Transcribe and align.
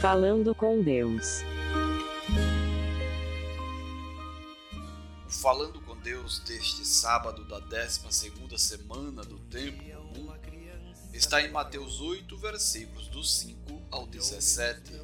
Falando 0.00 0.54
com 0.54 0.82
Deus. 0.82 1.42
Falando 5.28 5.78
com 5.82 5.94
Deus 5.98 6.38
deste 6.38 6.86
sábado 6.86 7.44
da 7.44 7.60
12ª 7.60 8.56
semana 8.56 9.20
do 9.22 9.38
tempo 9.40 9.84
comum 9.84 10.32
está 11.12 11.42
em 11.42 11.50
Mateus 11.50 12.00
8, 12.00 12.34
versículos 12.38 13.08
do 13.08 13.22
5 13.22 13.82
ao 13.90 14.06
17. 14.06 15.02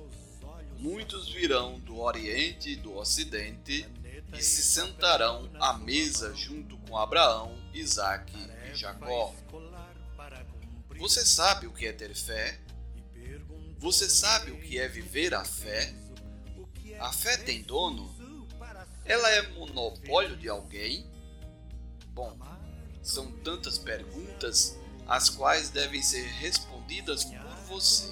Muitos 0.79 1.29
virão 1.29 1.79
do 1.81 2.01
Oriente 2.01 2.71
e 2.71 2.77
do 2.77 2.97
Ocidente 2.97 3.87
e 4.33 4.43
se 4.43 4.63
sentarão 4.63 5.51
à 5.61 5.75
mesa 5.75 6.35
junto 6.35 6.79
com 6.79 6.97
Abraão, 6.97 7.55
Isaque 7.75 8.35
e 8.73 8.75
Jacó. 8.75 9.35
Você 10.99 11.27
sabe 11.27 11.67
o 11.67 11.73
que 11.75 11.85
é 11.85 11.93
ter 11.93 12.15
fé? 12.15 12.59
Você 13.79 14.09
sabe 14.09 14.51
o 14.51 14.61
que 14.61 14.79
é 14.79 14.89
viver 14.89 15.35
a 15.35 15.45
fé? 15.45 15.95
A 16.99 17.13
fé 17.13 17.37
tem 17.37 17.63
dono? 17.63 18.15
Ela 19.05 19.31
é 19.31 19.43
monopólio 19.51 20.37
de 20.37 20.49
alguém? 20.49 21.07
Bom, 22.09 22.37
são 23.03 23.31
tantas 23.45 23.79
perguntas 23.79 24.77
as 25.07 25.29
quais 25.29 25.69
devem 25.71 26.03
ser 26.03 26.25
respondidas 26.25 27.25
por 27.25 27.57
você. 27.69 28.11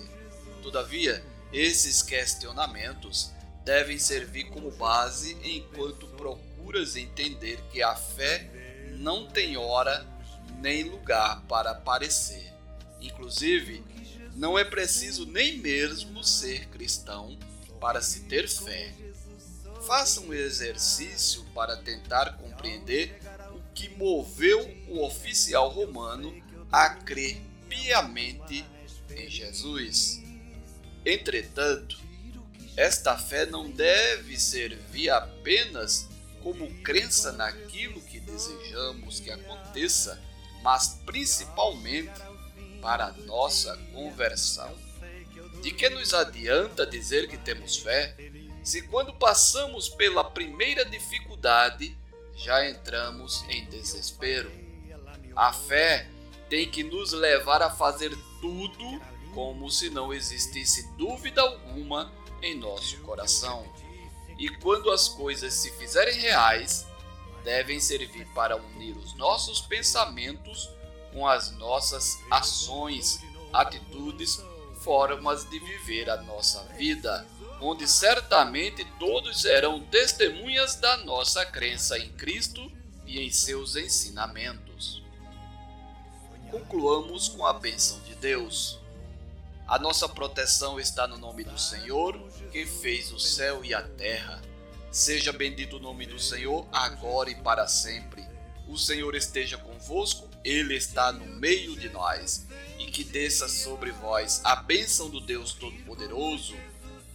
Todavia, 0.62 1.24
esses 1.52 2.02
questionamentos 2.02 3.30
devem 3.64 3.98
servir 3.98 4.44
como 4.50 4.70
base 4.70 5.36
enquanto 5.42 6.06
procuras 6.08 6.94
entender 6.94 7.60
que 7.72 7.82
a 7.82 7.96
fé 7.96 8.50
não 8.92 9.26
tem 9.26 9.56
hora 9.56 10.06
nem 10.60 10.84
lugar 10.84 11.42
para 11.48 11.70
aparecer. 11.70 12.52
Inclusive, 13.00 13.82
não 14.34 14.58
é 14.58 14.64
preciso 14.64 15.26
nem 15.26 15.58
mesmo 15.58 16.24
ser 16.24 16.66
cristão 16.68 17.38
para 17.80 18.00
se 18.02 18.20
ter 18.20 18.48
fé. 18.48 18.92
Faça 19.86 20.20
um 20.20 20.32
exercício 20.32 21.44
para 21.54 21.76
tentar 21.76 22.38
compreender 22.38 23.18
o 23.52 23.60
que 23.74 23.88
moveu 23.90 24.60
o 24.88 25.04
oficial 25.04 25.68
romano 25.68 26.34
a 26.72 26.88
crer 26.88 27.40
piamente 27.68 28.64
em 29.10 29.28
Jesus. 29.28 30.22
Entretanto, 31.04 32.00
esta 32.76 33.16
fé 33.16 33.46
não 33.46 33.70
deve 33.70 34.38
servir 34.40 35.10
apenas 35.10 36.08
como 36.42 36.72
crença 36.82 37.32
naquilo 37.32 38.00
que 38.00 38.18
desejamos 38.20 39.20
que 39.20 39.30
aconteça, 39.30 40.20
mas 40.62 41.00
principalmente 41.06 42.10
para 42.84 43.12
nossa 43.24 43.74
conversão. 43.94 44.70
De 45.62 45.70
que 45.70 45.88
nos 45.88 46.12
adianta 46.12 46.84
dizer 46.84 47.26
que 47.26 47.38
temos 47.38 47.78
fé 47.78 48.14
se, 48.62 48.82
quando 48.82 49.14
passamos 49.14 49.88
pela 49.88 50.22
primeira 50.22 50.84
dificuldade, 50.84 51.96
já 52.36 52.68
entramos 52.68 53.42
em 53.48 53.64
desespero? 53.70 54.52
A 55.34 55.50
fé 55.50 56.06
tem 56.50 56.70
que 56.70 56.84
nos 56.84 57.12
levar 57.12 57.62
a 57.62 57.70
fazer 57.70 58.14
tudo 58.42 59.00
como 59.32 59.70
se 59.70 59.88
não 59.88 60.12
existisse 60.12 60.86
dúvida 60.98 61.40
alguma 61.40 62.12
em 62.42 62.54
nosso 62.54 63.00
coração. 63.00 63.66
E 64.38 64.50
quando 64.58 64.90
as 64.90 65.08
coisas 65.08 65.54
se 65.54 65.70
fizerem 65.78 66.20
reais, 66.20 66.86
devem 67.42 67.80
servir 67.80 68.26
para 68.34 68.58
unir 68.58 68.94
os 68.98 69.14
nossos 69.16 69.62
pensamentos 69.62 70.68
com 71.14 71.26
as 71.26 71.52
nossas 71.52 72.18
ações, 72.30 73.20
atitudes, 73.52 74.42
formas 74.82 75.48
de 75.48 75.58
viver 75.60 76.10
a 76.10 76.20
nossa 76.22 76.62
vida, 76.76 77.26
onde 77.60 77.88
certamente 77.88 78.84
todos 78.98 79.40
serão 79.40 79.80
testemunhas 79.80 80.76
da 80.76 80.98
nossa 80.98 81.46
crença 81.46 81.96
em 81.98 82.10
Cristo 82.10 82.70
e 83.06 83.20
em 83.20 83.30
seus 83.30 83.76
ensinamentos. 83.76 85.02
Concluamos 86.50 87.28
com 87.28 87.46
a 87.46 87.52
bênção 87.54 88.00
de 88.00 88.14
Deus. 88.16 88.78
A 89.66 89.78
nossa 89.78 90.08
proteção 90.08 90.78
está 90.78 91.06
no 91.06 91.16
nome 91.16 91.44
do 91.44 91.58
Senhor, 91.58 92.18
que 92.52 92.66
fez 92.66 93.10
o 93.12 93.18
céu 93.18 93.64
e 93.64 93.72
a 93.72 93.82
terra. 93.82 94.42
Seja 94.90 95.32
bendito 95.32 95.76
o 95.76 95.80
nome 95.80 96.06
do 96.06 96.18
Senhor, 96.18 96.66
agora 96.70 97.30
e 97.30 97.34
para 97.34 97.66
sempre. 97.66 98.33
O 98.68 98.78
Senhor 98.78 99.14
esteja 99.14 99.56
convosco, 99.58 100.28
Ele 100.42 100.74
está 100.76 101.12
no 101.12 101.26
meio 101.26 101.76
de 101.76 101.88
nós. 101.88 102.46
E 102.78 102.86
que 102.86 103.04
desça 103.04 103.48
sobre 103.48 103.90
vós 103.92 104.40
a 104.44 104.56
bênção 104.56 105.08
do 105.08 105.20
Deus 105.20 105.52
Todo-Poderoso, 105.52 106.56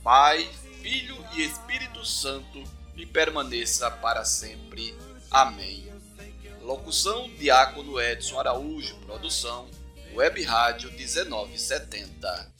Pai, 0.03 0.49
Filho 0.81 1.17
e 1.33 1.43
Espírito 1.43 2.05
Santo, 2.05 2.63
e 2.95 3.05
permaneça 3.05 3.89
para 3.89 4.25
sempre. 4.25 4.95
Amém. 5.31 5.87
Locução: 6.61 7.29
Diácono 7.37 7.99
Edson 7.99 8.39
Araújo. 8.39 8.95
Produção: 8.97 9.67
Web 10.13 10.43
Rádio 10.43 10.91
1970. 10.91 12.53